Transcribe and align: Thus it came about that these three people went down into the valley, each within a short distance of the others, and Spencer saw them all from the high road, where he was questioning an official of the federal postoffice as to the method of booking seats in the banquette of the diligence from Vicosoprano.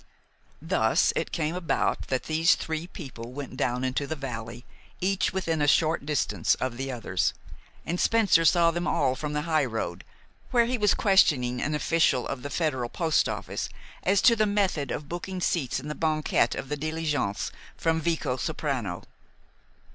Thus 0.63 1.13
it 1.15 1.31
came 1.31 1.53
about 1.53 2.07
that 2.07 2.23
these 2.23 2.55
three 2.55 2.87
people 2.87 3.33
went 3.33 3.55
down 3.55 3.83
into 3.83 4.07
the 4.07 4.15
valley, 4.15 4.65
each 4.99 5.31
within 5.31 5.61
a 5.61 5.67
short 5.67 6.07
distance 6.07 6.55
of 6.55 6.77
the 6.77 6.91
others, 6.91 7.35
and 7.85 7.99
Spencer 7.99 8.43
saw 8.43 8.71
them 8.71 8.87
all 8.87 9.13
from 9.13 9.33
the 9.33 9.43
high 9.43 9.63
road, 9.63 10.03
where 10.49 10.65
he 10.65 10.75
was 10.75 10.95
questioning 10.95 11.61
an 11.61 11.75
official 11.75 12.27
of 12.27 12.41
the 12.41 12.49
federal 12.49 12.89
postoffice 12.89 13.69
as 14.01 14.23
to 14.23 14.35
the 14.35 14.47
method 14.47 14.89
of 14.89 15.07
booking 15.07 15.39
seats 15.39 15.79
in 15.79 15.87
the 15.87 15.93
banquette 15.93 16.55
of 16.55 16.69
the 16.69 16.77
diligence 16.77 17.51
from 17.77 18.01
Vicosoprano. 18.01 19.03